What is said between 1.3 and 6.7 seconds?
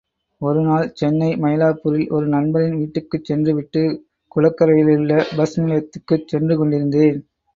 மயிலாப்பூரில் ஒரு நண்பரின் வீட்டுக்குச் சென்றுவிட்டு, குளக்கரையிலுள்ள பஸ் நிலையத்திற்குச் சென்று